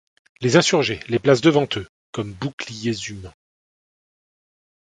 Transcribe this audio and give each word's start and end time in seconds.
Les 0.41 0.55
insurgés 0.57 0.99
les 1.09 1.19
placent 1.19 1.41
devant 1.41 1.67
eux, 1.75 1.87
comme 2.11 2.33
boucliers 2.33 2.97
humains. 3.11 3.35